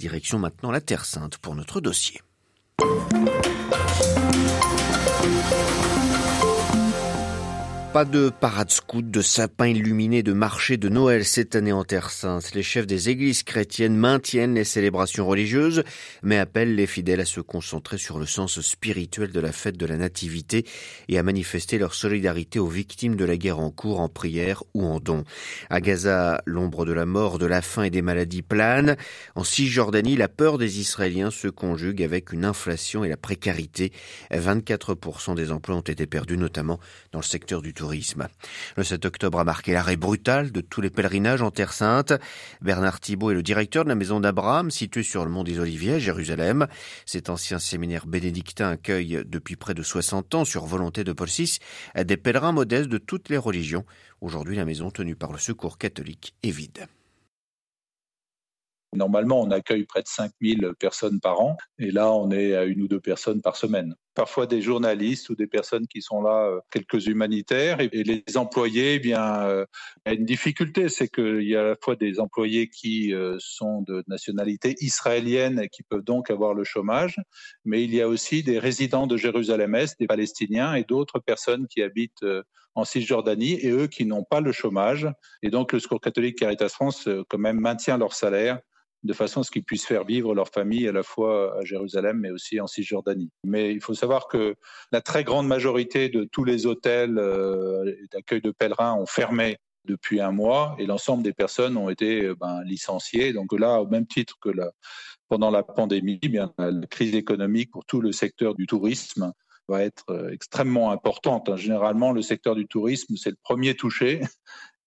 Direction 0.00 0.38
maintenant 0.38 0.72
la 0.72 0.80
Terre 0.80 1.04
Sainte 1.04 1.38
pour 1.38 1.54
notre 1.54 1.80
dossier. 1.80 2.20
Thank 5.22 6.06
you. 6.06 6.11
Pas 7.92 8.06
de 8.06 8.30
parade 8.30 8.70
scout, 8.70 9.10
de 9.10 9.20
sapins 9.20 9.66
illuminés, 9.66 10.22
de 10.22 10.32
marché 10.32 10.78
de 10.78 10.88
Noël 10.88 11.26
cette 11.26 11.54
année 11.54 11.72
en 11.72 11.84
Terre 11.84 12.08
Sainte. 12.08 12.54
Les 12.54 12.62
chefs 12.62 12.86
des 12.86 13.10
églises 13.10 13.42
chrétiennes 13.42 13.96
maintiennent 13.96 14.54
les 14.54 14.64
célébrations 14.64 15.26
religieuses, 15.26 15.84
mais 16.22 16.38
appellent 16.38 16.74
les 16.74 16.86
fidèles 16.86 17.20
à 17.20 17.26
se 17.26 17.42
concentrer 17.42 17.98
sur 17.98 18.18
le 18.18 18.24
sens 18.24 18.62
spirituel 18.62 19.30
de 19.30 19.40
la 19.40 19.52
fête 19.52 19.76
de 19.76 19.84
la 19.84 19.98
Nativité 19.98 20.64
et 21.08 21.18
à 21.18 21.22
manifester 21.22 21.76
leur 21.76 21.92
solidarité 21.92 22.58
aux 22.58 22.66
victimes 22.66 23.14
de 23.14 23.26
la 23.26 23.36
guerre 23.36 23.58
en 23.58 23.70
cours 23.70 24.00
en 24.00 24.08
prière 24.08 24.64
ou 24.72 24.86
en 24.86 24.98
don. 24.98 25.24
À 25.68 25.82
Gaza, 25.82 26.40
l'ombre 26.46 26.86
de 26.86 26.92
la 26.94 27.04
mort, 27.04 27.38
de 27.38 27.44
la 27.44 27.60
faim 27.60 27.82
et 27.82 27.90
des 27.90 28.00
maladies 28.00 28.40
plane. 28.40 28.96
En 29.34 29.44
Cisjordanie, 29.44 30.16
la 30.16 30.28
peur 30.28 30.56
des 30.56 30.80
Israéliens 30.80 31.30
se 31.30 31.48
conjugue 31.48 32.02
avec 32.02 32.32
une 32.32 32.46
inflation 32.46 33.04
et 33.04 33.10
la 33.10 33.18
précarité. 33.18 33.92
24% 34.32 35.34
des 35.34 35.52
emplois 35.52 35.76
ont 35.76 35.80
été 35.80 36.06
perdus, 36.06 36.38
notamment 36.38 36.80
dans 37.12 37.18
le 37.18 37.24
secteur 37.24 37.60
du 37.60 37.74
tourisme 37.74 37.81
le 38.76 38.84
7 38.84 39.04
octobre 39.04 39.40
a 39.40 39.44
marqué 39.44 39.72
l'arrêt 39.72 39.96
brutal 39.96 40.52
de 40.52 40.60
tous 40.60 40.80
les 40.80 40.90
pèlerinages 40.90 41.42
en 41.42 41.50
Terre 41.50 41.72
Sainte. 41.72 42.12
Bernard 42.60 43.00
Thibault 43.00 43.30
est 43.30 43.34
le 43.34 43.42
directeur 43.42 43.84
de 43.84 43.88
la 43.88 43.94
maison 43.94 44.20
d'Abraham, 44.20 44.70
située 44.70 45.02
sur 45.02 45.24
le 45.24 45.30
mont 45.30 45.44
des 45.44 45.58
Oliviers, 45.58 46.00
Jérusalem. 46.00 46.66
Cet 47.06 47.28
ancien 47.28 47.58
séminaire 47.58 48.06
bénédictin 48.06 48.70
accueille 48.70 49.22
depuis 49.26 49.56
près 49.56 49.74
de 49.74 49.82
60 49.82 50.34
ans, 50.34 50.44
sur 50.44 50.64
volonté 50.64 51.04
de 51.04 51.12
Paul 51.12 51.28
VI, 51.28 51.58
des 51.96 52.16
pèlerins 52.16 52.52
modestes 52.52 52.88
de 52.88 52.98
toutes 52.98 53.28
les 53.28 53.38
religions. 53.38 53.84
Aujourd'hui, 54.20 54.56
la 54.56 54.64
maison 54.64 54.90
tenue 54.90 55.16
par 55.16 55.32
le 55.32 55.38
Secours 55.38 55.78
catholique 55.78 56.34
est 56.42 56.50
vide. 56.50 56.86
Normalement, 58.94 59.40
on 59.40 59.50
accueille 59.50 59.84
près 59.84 60.02
de 60.02 60.08
5000 60.08 60.72
personnes 60.78 61.18
par 61.18 61.40
an, 61.40 61.56
et 61.78 61.90
là, 61.90 62.12
on 62.12 62.30
est 62.30 62.54
à 62.54 62.64
une 62.64 62.82
ou 62.82 62.88
deux 62.88 63.00
personnes 63.00 63.40
par 63.40 63.56
semaine. 63.56 63.94
Parfois 64.14 64.46
des 64.46 64.60
journalistes 64.60 65.30
ou 65.30 65.34
des 65.34 65.46
personnes 65.46 65.86
qui 65.86 66.02
sont 66.02 66.20
là, 66.20 66.46
euh, 66.46 66.60
quelques 66.70 67.06
humanitaires, 67.06 67.80
et 67.80 67.88
les 67.88 68.36
employés, 68.36 68.94
eh 68.94 68.98
bien, 68.98 69.46
euh, 69.46 69.64
y 70.06 70.10
a 70.10 70.12
une 70.12 70.26
difficulté, 70.26 70.88
c'est 70.88 71.08
qu'il 71.08 71.42
y 71.42 71.56
a 71.56 71.60
à 71.60 71.64
la 71.70 71.76
fois 71.80 71.96
des 71.96 72.20
employés 72.20 72.68
qui 72.68 73.14
euh, 73.14 73.36
sont 73.38 73.82
de 73.82 74.04
nationalité 74.08 74.74
israélienne 74.80 75.60
et 75.60 75.68
qui 75.68 75.82
peuvent 75.82 76.04
donc 76.04 76.30
avoir 76.30 76.52
le 76.52 76.64
chômage, 76.64 77.16
mais 77.64 77.82
il 77.84 77.94
y 77.94 78.02
a 78.02 78.08
aussi 78.08 78.42
des 78.42 78.58
résidents 78.58 79.06
de 79.06 79.16
Jérusalem-Est, 79.16 79.98
des 79.98 80.06
Palestiniens 80.06 80.74
et 80.74 80.84
d'autres 80.84 81.18
personnes 81.18 81.66
qui 81.66 81.82
habitent 81.82 82.24
en 82.74 82.84
Cisjordanie 82.84 83.54
et 83.60 83.70
eux 83.70 83.86
qui 83.86 84.04
n'ont 84.04 84.24
pas 84.24 84.40
le 84.40 84.52
chômage. 84.52 85.08
Et 85.42 85.50
donc 85.50 85.72
le 85.72 85.80
Secours 85.80 86.00
catholique 86.00 86.38
Caritas 86.38 86.68
France 86.68 87.08
quand 87.28 87.38
même 87.38 87.60
maintient 87.60 87.98
leur 87.98 88.14
salaire 88.14 88.60
de 89.02 89.12
façon 89.12 89.40
à 89.40 89.44
ce 89.44 89.50
qu'ils 89.50 89.64
puissent 89.64 89.86
faire 89.86 90.04
vivre 90.04 90.34
leur 90.34 90.48
famille 90.48 90.86
à 90.86 90.92
la 90.92 91.02
fois 91.02 91.58
à 91.58 91.64
Jérusalem 91.64 92.18
mais 92.20 92.30
aussi 92.30 92.60
en 92.60 92.66
Cisjordanie. 92.66 93.30
Mais 93.44 93.72
il 93.72 93.80
faut 93.80 93.94
savoir 93.94 94.28
que 94.28 94.54
la 94.92 95.00
très 95.00 95.24
grande 95.24 95.46
majorité 95.46 96.08
de 96.08 96.24
tous 96.24 96.44
les 96.44 96.66
hôtels 96.66 97.18
euh, 97.18 97.94
d'accueil 98.12 98.40
de 98.40 98.50
pèlerins 98.50 98.94
ont 98.94 99.06
fermé 99.06 99.58
depuis 99.84 100.20
un 100.20 100.30
mois 100.30 100.76
et 100.78 100.86
l'ensemble 100.86 101.22
des 101.22 101.32
personnes 101.32 101.76
ont 101.76 101.88
été 101.88 102.26
euh, 102.26 102.34
ben, 102.34 102.62
licenciées. 102.64 103.32
Donc 103.32 103.58
là, 103.58 103.80
au 103.80 103.86
même 103.86 104.06
titre 104.06 104.36
que 104.40 104.50
pendant 105.28 105.50
la 105.50 105.62
pandémie, 105.62 106.18
eh 106.22 106.28
bien, 106.28 106.52
la 106.58 106.86
crise 106.86 107.14
économique 107.14 107.70
pour 107.70 107.84
tout 107.84 108.00
le 108.00 108.12
secteur 108.12 108.54
du 108.54 108.66
tourisme 108.66 109.32
va 109.68 109.82
être 109.82 110.04
euh, 110.10 110.30
extrêmement 110.30 110.90
importante. 110.90 111.56
Généralement, 111.56 112.12
le 112.12 112.22
secteur 112.22 112.54
du 112.54 112.66
tourisme, 112.66 113.16
c'est 113.16 113.30
le 113.30 113.38
premier 113.42 113.74
touché 113.74 114.20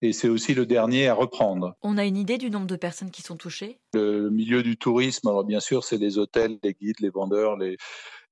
et 0.02 0.14
c'est 0.14 0.30
aussi 0.30 0.54
le 0.54 0.66
dernier 0.66 1.08
à 1.08 1.14
reprendre. 1.14 1.76
On 1.82 1.98
a 1.98 2.06
une 2.06 2.18
idée 2.18 2.38
du 2.38 2.50
nombre 2.50 2.68
de 2.68 2.76
personnes 2.76 3.12
qui 3.12 3.22
sont 3.22 3.38
touchées? 3.38 3.80
Le 3.94 4.30
milieu 4.30 4.64
du 4.64 4.78
tourisme, 4.78 5.28
alors 5.28 5.44
bien 5.44 5.60
sûr, 5.60 5.84
c'est 5.84 5.98
les 5.98 6.18
hôtels, 6.18 6.58
les 6.64 6.74
guides, 6.74 7.00
les 7.00 7.10
vendeurs, 7.10 7.58
les, 7.58 7.78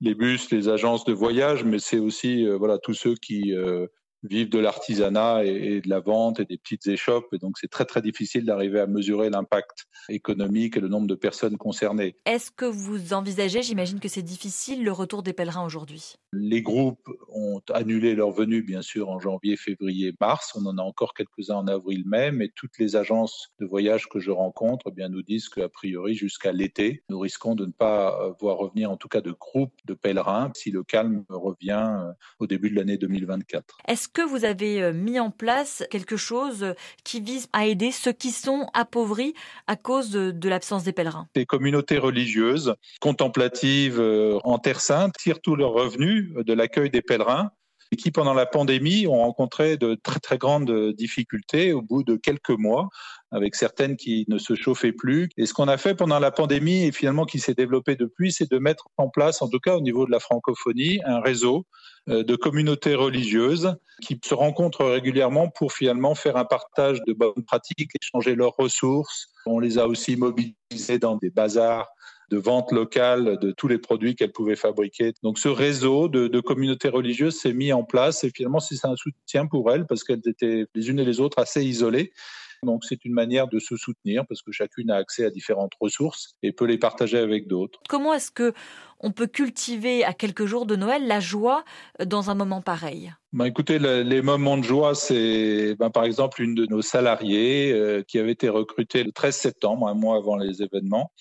les 0.01 0.15
bus, 0.15 0.51
les 0.51 0.70
agences 0.70 1.05
de 1.05 1.13
voyage, 1.13 1.63
mais 1.63 1.79
c'est 1.79 2.00
aussi 2.00 2.46
euh, 2.46 2.58
voilà 2.58 2.77
tous 2.77 2.93
ceux 2.93 3.15
qui 3.15 3.53
euh, 3.53 3.88
vivent 4.24 4.50
de 4.50 4.60
l'artisanat 4.60 5.44
et, 5.44 5.82
de 5.82 5.89
la 5.89 6.00
vente 6.00 6.39
et 6.39 6.46
des 6.46 6.58
petites 6.58 6.88
échoppes. 6.88 7.34
Et 7.34 7.38
donc, 7.38 7.58
c'est 7.60 7.70
très, 7.70 7.86
très 7.86 8.01
difficile 8.01 8.46
d'arriver 8.46 8.80
à 8.80 8.88
mesurer 8.88 9.30
l'impact 9.30 9.86
économique 10.10 10.77
et 10.77 10.80
le 10.80 10.88
nombre 10.88 11.08
de 11.08 11.15
personnes 11.15 11.58
concernées. 11.58 12.15
Est-ce 12.25 12.51
que 12.51 12.65
vous 12.65 13.13
envisagez, 13.13 13.62
j'imagine 13.62 14.00
que 14.00 14.08
c'est 14.08 14.22
difficile, 14.22 14.84
le 14.84 14.92
retour 14.92 15.24
des 15.24 15.34
pèlerins 15.34 15.65
aujourd'hui? 15.65 16.15
Les 16.32 16.62
groupes 16.62 17.08
ont 17.30 17.62
annulé 17.74 18.15
leur 18.15 18.32
venue, 18.32 18.63
bien 18.63 18.82
sûr, 18.82 19.10
en 19.10 19.20
janvier, 19.20 19.56
février, 19.56 20.13
mars. 20.20 20.53
On 20.56 20.65
en 20.65 20.77
a 20.77 20.82
encore 20.82 21.13
quelques-uns 21.13 21.56
en 21.56 21.68
avril, 21.68 22.03
mai, 22.06 22.32
mais 22.32 22.50
toutes 22.56 22.77
les 22.80 22.96
agences 22.96 23.50
de 23.60 23.65
voyage 23.65 24.08
que 24.10 24.20
je 24.20 24.32
rencontre 24.32 24.88
eh 24.89 24.92
bien, 24.92 25.10
nous 25.10 25.22
disent 25.22 25.50
qu'a 25.50 25.70
priori, 25.70 26.15
jusqu'à 26.15 26.51
l'été, 26.51 27.03
nous 27.10 27.20
risquons 27.20 27.56
de 27.56 27.65
ne 27.65 27.72
pas 27.72 28.36
voir 28.39 28.58
revenir, 28.58 28.92
en 28.92 28.98
tout 28.98 29.08
cas, 29.08 29.22
de 29.22 29.32
groupes 29.32 29.74
de 29.86 29.94
pèlerins 29.94 30.51
si 30.56 30.72
le 30.72 30.84
calme 30.84 31.24
revient 31.30 31.88
euh, 31.89 32.12
au 32.39 32.48
début 32.48 32.70
de 32.70 32.75
l'année 32.75 32.98
2024. 32.98 33.77
Est-ce 33.88 34.08
que 34.13 34.22
vous 34.22 34.46
avez 34.46 34.82
euh, 34.82 34.93
mis 34.93 35.20
en 35.20 35.32
place 35.32 35.84
quelque 35.89 36.17
chose 36.17 36.63
euh, 36.63 36.74
qui 37.03 37.20
vise 37.20 37.48
à 37.51 37.65
aider 37.65 37.91
ceux 37.91 38.13
qui 38.13 38.32
sont 38.32 38.67
appauvris 38.74 39.34
à 39.67 39.75
cause 39.75 40.12
de, 40.12 40.50
l'absence 40.50 40.84
des 40.84 40.93
pèlerins? 40.93 41.27
Des 41.36 41.46
communautés 41.46 41.98
religieuses 41.98 42.75
contemplatives 43.01 44.00
euh, 44.00 44.39
en 44.43 44.60
Terre 44.60 44.82
Sainte 44.82 45.15
tirent 45.17 45.41
tous 45.41 45.55
leurs 45.55 45.74
revenus 45.74 46.34
de 46.36 46.53
l'accueil 46.53 46.89
des 46.89 47.01
pèlerins 47.01 47.50
et 47.91 47.96
qui, 47.96 48.12
pendant 48.12 48.34
la 48.34 48.46
pandémie, 48.46 49.08
ont 49.08 49.20
rencontré 49.20 49.77
de 49.77 49.96
très 49.96 50.20
très 50.20 50.38
grandes 50.38 50.93
difficultés 50.93 51.74
au 51.74 51.82
bout 51.82 52.03
de 52.03 52.15
quelques 52.15 52.50
mois 52.50 52.89
avec 53.34 53.56
certaines 53.56 53.98
qui 53.98 54.25
ne 54.30 54.38
se 54.38 54.56
chauffaient 54.56 54.92
plus. 54.92 55.30
Et 55.38 55.46
ce 55.46 55.54
qu'on 55.54 55.68
a 55.68 55.78
fait 55.78 55.96
pendant 55.96 56.20
la 56.20 56.32
pandémie 56.32 56.86
et 56.86 56.92
finalement 56.92 57.25
qui 57.25 57.40
s'est 57.40 57.54
développé 57.54 57.96
depuis, 57.96 58.32
c'est 58.32 58.50
de 58.50 58.60
mettre 58.60 58.88
en 58.98 59.10
place, 59.10 59.42
en 59.42 59.50
tout 59.50 59.60
cas 59.60 59.75
au 59.75 59.82
niveau 59.82 60.06
de 60.06 60.12
la 60.12 60.20
francophonie, 60.20 61.00
un 61.06 61.20
réseau 61.20 61.66
euh, 62.10 62.24
de 62.24 62.36
communautés 62.36 62.96
religieuses 62.96 63.75
qui 64.02 64.20
se 64.24 64.34
rencontrent 64.34 64.86
régulièrement 64.86 65.50
pour 65.50 65.74
finalement 65.74 66.16
faire 66.16 66.38
un 66.38 66.46
partage 66.46 67.00
de 67.08 67.13
bonnes 67.13 67.44
pratiques, 67.46 67.92
échanger 68.02 68.36
leurs 68.36 68.56
ressources. 68.58 69.30
On 69.46 69.60
les 69.60 69.78
a 69.78 69.88
aussi 69.88 70.16
mobilisés 70.16 71.00
dans 71.00 71.18
des 71.18 71.30
bazars 71.30 71.90
de 72.30 72.38
vente 72.38 72.72
locale 72.72 73.38
de 73.40 73.52
tous 73.52 73.68
les 73.68 73.78
produits 73.78 74.16
qu'elles 74.16 74.32
pouvaient 74.32 74.56
fabriquer. 74.56 75.13
Donc 75.24 75.38
ce 75.38 75.50
réseau 75.50 76.08
de, 76.08 76.28
de 76.28 76.40
communautés 76.40 76.90
religieuses 76.90 77.40
s'est 77.40 77.54
mis 77.54 77.72
en 77.74 77.84
place 77.84 78.24
et 78.24 78.32
finalement 78.34 78.60
c'est 78.60 78.84
un 78.86 78.96
soutien 78.96 79.46
pour 79.46 79.72
elles 79.72 79.86
parce 79.86 80.04
qu'elles 80.04 80.22
étaient 80.25 80.66
les 80.74 80.90
unes 80.90 81.00
et 81.00 81.06
les 81.06 81.20
autres 81.20 81.40
assez 81.40 81.63
isolées. 81.63 82.12
Donc 82.63 82.84
c'est 82.86 83.05
une 83.05 83.13
manière 83.13 83.48
de 83.48 83.60
se 83.60 83.75
soutenir 83.75 84.25
parce 84.27 84.41
que 84.41 84.51
chacune 84.51 84.91
a 84.91 84.96
accès 84.96 85.25
à 85.25 85.29
différentes 85.29 85.74
ressources 85.79 86.36
et 86.43 86.51
peut 86.51 86.65
les 86.65 86.77
partager 86.77 87.17
avec 87.17 87.48
d'autres. 87.48 87.79
Comment 87.89 88.13
est-ce 88.13 88.32
que 88.32 88.53
on 89.03 89.12
peut 89.12 89.27
cultiver 89.27 90.03
à 90.05 90.13
quelques 90.13 90.46
jours 90.46 90.65
de 90.65 90.75
Noël 90.75 91.05
la 91.05 91.20
joie 91.20 91.63
euh, 92.00 92.05
dans 92.05 92.29
un 92.29 92.36
moment 92.36 92.62
pareil? 92.62 93.13
Ben, 93.34 93.46
écoutez, 93.46 93.77
les 93.79 94.22
moments 94.22 94.58
de 94.58 94.63
joie, 94.63 94.96
c'est 94.96 95.75
ben, 95.75 95.89
par 95.89 96.05
exemple 96.05 96.41
une 96.41 96.55
de 96.55 96.65
nos 96.65 96.82
salariés 96.82 97.74
euh, 97.74 98.03
qui 98.08 98.17
avait 98.17 98.32
été 98.32 98.48
recrutée 98.48 99.03
le 99.03 99.12
13 99.12 99.36
septembre, 99.36 99.88
un 99.88 99.93
mois 99.93 100.17
avant 100.17 100.38
les 100.38 100.62
événements, 100.62 101.12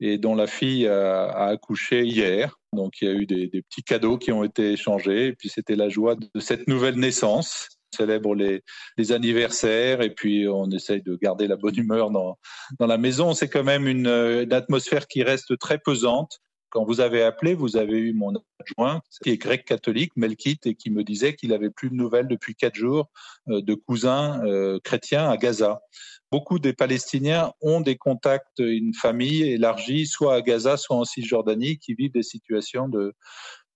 et 0.00 0.16
dont 0.16 0.34
la 0.34 0.46
fille 0.46 0.86
a, 0.86 1.46
accouché 1.46 2.04
hier. 2.04 2.58
Donc 2.72 3.00
il 3.00 3.08
y 3.08 3.10
a 3.10 3.14
eu 3.14 3.26
des, 3.26 3.48
des, 3.48 3.62
petits 3.62 3.82
cadeaux 3.82 4.18
qui 4.18 4.32
ont 4.32 4.44
été 4.44 4.72
échangés, 4.72 5.26
et 5.26 5.32
puis 5.32 5.48
c'était 5.48 5.76
la 5.76 5.88
joie 5.88 6.14
de 6.14 6.40
cette 6.40 6.68
nouvelle 6.68 6.96
naissance 6.96 7.77
célèbre 7.94 8.34
les, 8.34 8.62
anniversaires 9.12 10.02
et 10.02 10.10
puis 10.10 10.46
on 10.48 10.70
essaye 10.70 11.02
de 11.02 11.16
garder 11.16 11.46
la 11.46 11.56
bonne 11.56 11.76
humeur 11.76 12.10
dans, 12.10 12.38
dans 12.78 12.86
la 12.86 12.98
maison. 12.98 13.32
C'est 13.34 13.48
quand 13.48 13.64
même 13.64 13.86
une, 13.86 14.08
atmosphère 14.52 15.06
qui 15.06 15.22
reste 15.22 15.58
très 15.58 15.78
pesante. 15.78 16.40
Quand 16.70 16.84
vous 16.84 17.00
avez 17.00 17.22
appelé, 17.22 17.54
vous 17.54 17.78
avez 17.78 17.96
eu 17.96 18.12
mon 18.12 18.34
adjoint, 18.60 19.00
qui 19.22 19.30
est 19.30 19.38
grec 19.38 19.64
catholique, 19.64 20.12
Melkit, 20.16 20.58
et 20.66 20.74
qui 20.74 20.90
me 20.90 21.02
disait 21.02 21.34
qu'il 21.34 21.54
avait 21.54 21.70
plus 21.70 21.88
de 21.88 21.94
nouvelles 21.94 22.28
depuis 22.28 22.54
quatre 22.54 22.74
jours 22.74 23.06
euh, 23.48 23.62
de 23.62 23.74
cousins 23.74 24.44
euh, 24.44 24.78
chrétiens 24.84 25.30
à 25.30 25.38
Gaza. 25.38 25.80
Beaucoup 26.30 26.58
des 26.58 26.74
Palestiniens 26.74 27.52
ont 27.62 27.80
des 27.80 27.96
contacts, 27.96 28.58
une 28.58 28.92
famille 28.92 29.44
élargie, 29.44 30.06
soit 30.06 30.34
à 30.34 30.42
Gaza, 30.42 30.76
soit 30.76 30.96
en 30.96 31.04
Cisjordanie, 31.04 31.78
qui 31.78 31.94
vivent 31.94 32.12
des 32.12 32.22
situations 32.22 32.86
de, 32.86 33.14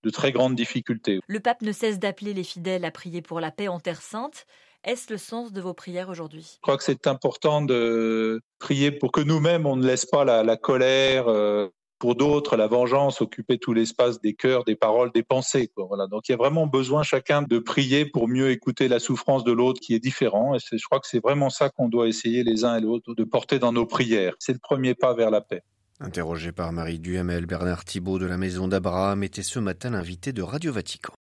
de 0.03 0.09
très 0.09 0.31
grandes 0.31 0.55
difficultés. 0.55 1.19
Le 1.27 1.39
pape 1.39 1.61
ne 1.61 1.71
cesse 1.71 1.99
d'appeler 1.99 2.33
les 2.33 2.43
fidèles 2.43 2.85
à 2.85 2.91
prier 2.91 3.21
pour 3.21 3.39
la 3.39 3.51
paix 3.51 3.67
en 3.67 3.79
Terre 3.79 4.01
sainte. 4.01 4.45
Est-ce 4.83 5.11
le 5.11 5.17
sens 5.17 5.53
de 5.53 5.61
vos 5.61 5.73
prières 5.73 6.09
aujourd'hui? 6.09 6.55
Je 6.55 6.61
crois 6.61 6.77
que 6.77 6.83
c'est 6.83 7.07
important 7.07 7.61
de 7.61 8.41
prier 8.59 8.91
pour 8.91 9.13
que 9.13 9.21
nous-mêmes, 9.21 9.65
on 9.65 9.77
ne 9.77 9.85
laisse 9.85 10.05
pas 10.05 10.25
la, 10.25 10.43
la 10.43 10.57
colère, 10.57 11.29
euh, 11.29 11.69
pour 12.03 12.15
d'autres, 12.15 12.57
la 12.57 12.67
vengeance 12.67 13.21
occuper 13.21 13.57
tout 13.57 13.71
l'espace 13.71 14.19
des 14.19 14.33
cœurs, 14.33 14.65
des 14.65 14.75
paroles, 14.75 15.09
des 15.13 15.23
pensées. 15.23 15.69
Quoi. 15.73 15.85
Voilà. 15.85 16.07
Donc 16.07 16.27
il 16.27 16.33
y 16.33 16.35
a 16.35 16.37
vraiment 16.37 16.67
besoin 16.67 17.01
chacun 17.01 17.43
de 17.43 17.59
prier 17.59 18.03
pour 18.05 18.27
mieux 18.27 18.51
écouter 18.51 18.89
la 18.89 18.99
souffrance 18.99 19.45
de 19.45 19.53
l'autre 19.53 19.79
qui 19.79 19.95
est 19.95 19.99
différent. 19.99 20.53
Et 20.53 20.59
je 20.59 20.85
crois 20.85 20.99
que 20.99 21.07
c'est 21.07 21.23
vraiment 21.23 21.49
ça 21.49 21.69
qu'on 21.69 21.87
doit 21.87 22.09
essayer 22.09 22.43
les 22.43 22.65
uns 22.65 22.75
et 22.75 22.81
les 22.81 22.87
autres 22.87 23.15
de 23.15 23.23
porter 23.23 23.57
dans 23.57 23.71
nos 23.71 23.85
prières. 23.85 24.33
C'est 24.39 24.51
le 24.51 24.59
premier 24.59 24.95
pas 24.95 25.13
vers 25.13 25.31
la 25.31 25.39
paix. 25.39 25.63
Interrogé 26.03 26.51
par 26.51 26.73
Marie 26.73 26.99
Duhamel, 26.99 27.45
Bernard 27.45 27.85
Thibault 27.85 28.19
de 28.19 28.25
la 28.25 28.37
Maison 28.37 28.67
d'Abraham 28.67 29.23
était 29.23 29.41
ce 29.41 29.57
matin 29.57 29.89
l'invité 29.89 30.33
de 30.33 30.41
Radio 30.41 30.73
Vatican. 30.73 31.11